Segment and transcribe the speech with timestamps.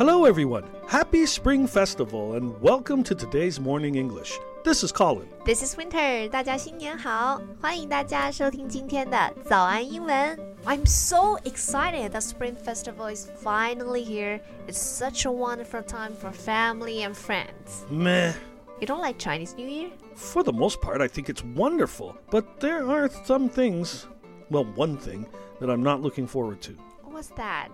[0.00, 0.64] Hello, everyone.
[0.86, 4.32] Happy Spring Festival and welcome to today's Morning English.
[4.64, 5.28] This is Colin.
[5.44, 7.40] This is Winter，大家新年好！
[7.60, 10.38] 欢迎大家收听今天的早安英文。
[10.64, 14.40] I'm so excited that Spring Festival is finally here.
[14.66, 17.84] It's such a wonderful time for family and friends.
[17.88, 18.34] Meh.
[18.80, 19.90] You don't like Chinese New Year?
[20.14, 24.06] For the most part, I think it's wonderful, but there are some things,
[24.50, 25.26] well, one thing,
[25.60, 26.72] that I'm not looking forward to
[27.04, 27.68] What's that?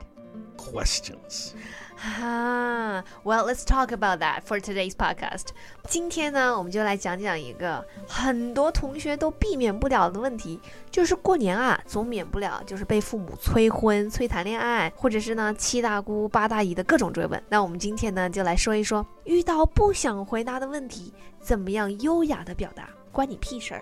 [0.58, 1.54] Questions.
[2.00, 5.48] Ah, well, let's talk about that for today's podcast.
[5.88, 10.60] 今天呢，我们就来讲讲一个很多同学都避免不了的问题，
[10.92, 17.42] 就是过年啊，总免不了就是被父母催婚、催谈恋爱，或者是呢七大姑八大姨的各种追问。
[17.50, 23.82] 那我们今天呢，就来说一说，遇到不想回答的问题，怎么样优雅的表达，关你屁事儿。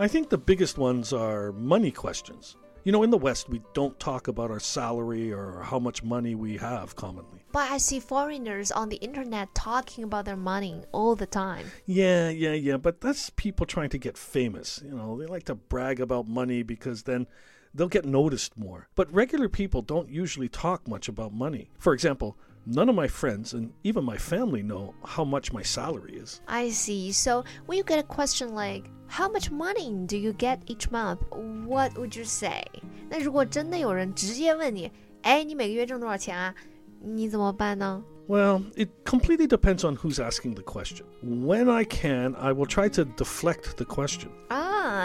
[0.00, 2.56] I think the biggest ones are money questions.
[2.84, 6.36] You know, in the West, we don't talk about our salary or how much money
[6.36, 7.44] we have commonly.
[7.50, 11.66] But I see foreigners on the internet talking about their money all the time.
[11.84, 14.80] Yeah, yeah, yeah, but that's people trying to get famous.
[14.84, 17.26] You know, they like to brag about money because then
[17.74, 18.86] they'll get noticed more.
[18.94, 21.70] But regular people don't usually talk much about money.
[21.76, 26.15] For example, none of my friends and even my family know how much my salary
[26.17, 26.41] is.
[26.47, 27.11] I see.
[27.11, 31.19] So when you get a question like, How much money do you get each month?
[31.29, 32.63] What would you say?
[33.11, 36.55] 那如果真的有人直接问你，哎，你每个月挣多少钱啊？
[36.99, 38.03] 你怎么办呢？
[38.27, 41.03] Well, it completely depends on who's asking the question.
[41.21, 44.29] When I can, I will try to deflect the question.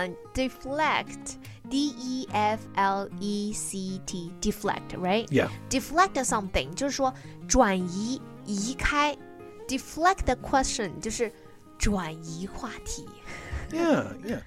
[0.03, 1.37] 啊，deflect,
[1.71, 5.27] D E F L E C T, deflect, right?
[5.31, 5.49] Yeah.
[5.71, 7.15] deflect something 就是说
[7.47, 9.17] 转移、移开，
[9.69, 11.33] deflect the question 就是
[11.79, 13.06] 转移话题。
[13.71, 14.41] Yeah, yeah.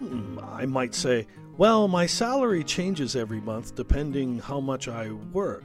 [0.00, 5.64] Hmm, I might say, well, my salary changes every month depending how much I work.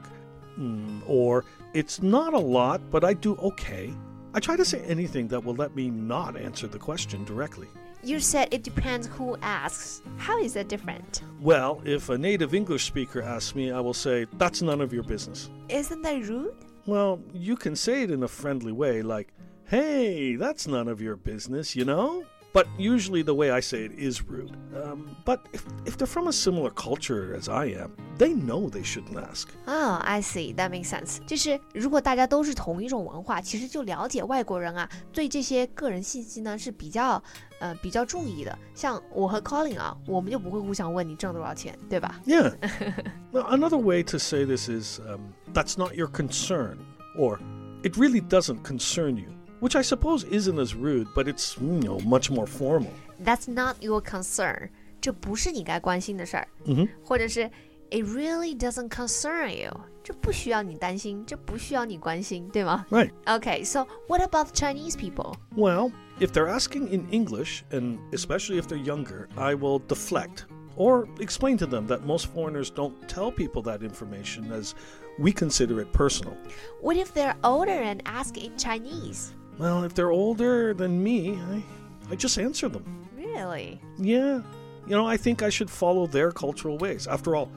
[0.56, 3.94] Hmm, or, it's not a lot, but I do okay.
[4.37, 7.69] I try to say anything that will let me not answer the question directly.
[8.03, 10.03] You said it depends who asks.
[10.19, 11.23] How is that different?
[11.41, 15.05] Well, if a native English speaker asks me, I will say, that's none of your
[15.05, 15.49] business.
[15.71, 16.55] Isn't that rude?
[16.85, 19.33] Well, you can say it in a friendly way, like,
[19.65, 22.23] hey, that's none of your business, you know?
[22.56, 24.52] But usually the way I say it is rude.
[24.76, 28.84] Um, but if, if they're from a similar culture as I am, they know they
[28.84, 29.48] shouldn't ask.
[29.66, 31.20] 啊、i see, that makes sense.
[31.26, 37.24] 就是如果大家都是同一种文化，其实就了解外国人啊，对这些个人信息呢是比较
[37.62, 38.60] 呃比较注意的。
[38.76, 42.20] 像我和 Colin 啊，我们就不会互相问你挣多少钱，对吧？
[42.26, 42.52] Yeah.
[43.32, 46.80] now, another way to say this is um, that's not your concern,
[47.18, 47.40] or
[47.82, 49.30] it really doesn't concern you,
[49.60, 52.92] which I suppose isn't as rude, but it's, you know, much more formal.
[53.24, 54.70] That's not your concern.
[55.00, 56.48] 这不是你该关心的事儿。
[56.66, 56.88] Mhm.
[57.04, 57.50] 或者是
[57.92, 59.72] It really doesn't concern you.
[60.04, 63.12] 这不需要你担心，这不需要你关心，对吗 Right.
[63.26, 65.36] Okay, so what about Chinese people?
[65.56, 70.46] Well, if they're asking in English, and especially if they're younger, I will deflect
[70.78, 74.74] or explain to them that most foreigners don't tell people that information as
[75.20, 76.36] we consider it personal.
[76.82, 79.34] What if they're older and ask in Chinese?
[79.59, 81.63] Well, if they're older than me, I,
[82.11, 83.09] I just answer them.
[83.17, 83.81] Really?
[83.99, 84.43] Yeah,
[84.87, 87.07] you know, I think I should follow their cultural ways.
[87.07, 87.51] After all,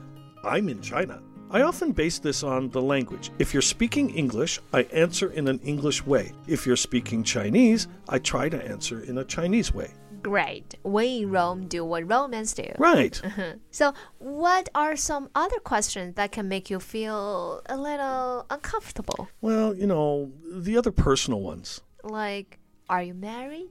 [0.44, 1.22] I'm in China.
[1.52, 3.32] I often base this on the language.
[3.40, 6.32] If you're speaking English, I answer in an English way.
[6.48, 9.92] If you're speaking Chinese, I try to answer in a Chinese way.
[10.22, 10.76] Great.
[10.84, 12.72] We in Rome, do what Romans do.
[12.78, 13.20] Right.
[13.72, 19.30] So, what are some other questions that can make you feel a little uncomfortable?
[19.42, 21.82] Well, you know, the other personal ones.
[22.03, 22.59] Like,
[22.89, 23.71] are you married?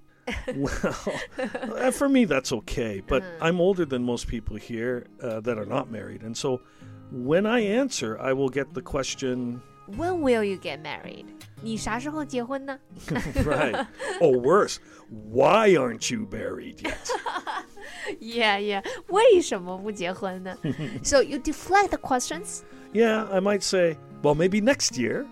[0.56, 0.96] Well,
[1.78, 3.02] uh, for me, that's okay.
[3.06, 6.24] But I'm older than most people here uh, that are not married.
[6.24, 6.62] And so
[7.12, 9.62] when I answer, I will get the question,
[9.98, 11.25] When will you get married?
[11.62, 12.78] 你啥时候结婚呢？
[13.46, 13.86] right.
[14.20, 14.80] or worse,
[15.10, 17.10] why aren't you married yet?
[18.20, 18.84] Yeah, yeah.
[19.08, 20.58] 为什么不结婚呢
[21.04, 22.64] so you deflect the questions.
[22.94, 25.25] Yeah, I might say, well, maybe next year.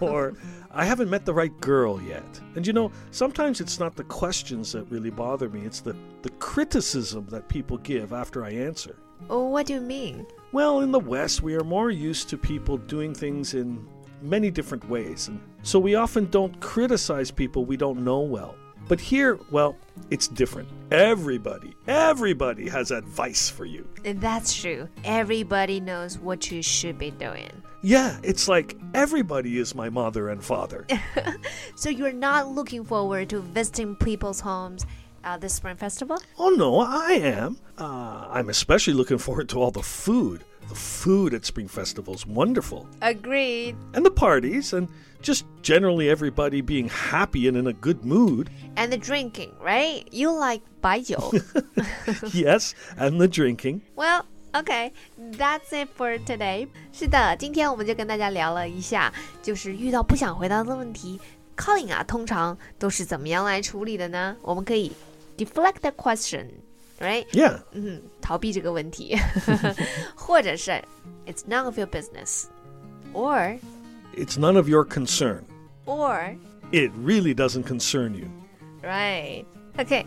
[0.00, 0.34] or
[0.75, 2.41] I haven't met the right girl yet.
[2.55, 6.31] And you know, sometimes it's not the questions that really bother me, it's the, the
[6.31, 8.95] criticism that people give after I answer.
[9.29, 10.25] Oh, what do you mean?
[10.51, 13.87] Well, in the West, we are more used to people doing things in
[14.21, 15.27] many different ways.
[15.27, 18.55] And so we often don't criticize people we don't know well.
[18.87, 19.77] But here, well,
[20.09, 20.67] it's different.
[20.91, 23.87] Everybody, everybody has advice for you.
[24.03, 24.89] That's true.
[25.05, 27.51] Everybody knows what you should be doing.
[27.83, 30.87] Yeah, it's like everybody is my mother and father.
[31.75, 34.85] So you're not looking forward to visiting people's homes
[35.23, 36.17] at the Spring Festival?
[36.39, 37.57] oh no, I am.
[37.77, 40.43] Uh, I'm especially looking forward to all the food.
[40.69, 42.87] The food at Spring Festival is wonderful.
[43.01, 43.75] Agreed.
[43.93, 44.87] And the parties, and
[45.21, 48.49] just generally everybody being happy and in a good mood.
[48.77, 50.07] And the drinking, right?
[50.13, 52.33] You like baijiu.
[52.33, 53.81] yes, and the drinking.
[53.95, 54.92] Well, okay,
[55.36, 56.68] that's it for today.
[56.92, 61.20] 是的，今天我们就跟大家聊了一下，就是遇到不想回答的问题，
[61.56, 64.36] Colin 啊，通常都是怎么样来处理的呢？
[64.42, 64.92] 我们可以
[65.36, 69.16] deflect the question。Right， Yeah, 嗯， 逃避这个问题，
[70.16, 70.82] 或者是
[71.26, 73.60] It's none of your business，or
[74.16, 75.42] it's none of your concern.
[75.86, 76.36] or
[76.72, 78.26] It really doesn't concern you.
[78.82, 80.06] right，OK，、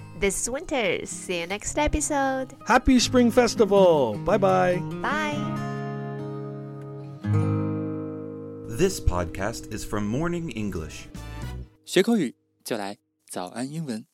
[0.20, 1.04] This is Winter.
[1.04, 2.54] See you next episode.
[2.66, 4.16] Happy Spring Festival!
[4.24, 4.78] Bye bye.
[5.02, 5.36] Bye.
[8.78, 11.08] This podcast is from Morning English.
[11.84, 12.34] 学口语
[12.64, 12.96] 就来
[13.28, 14.06] 早安英文。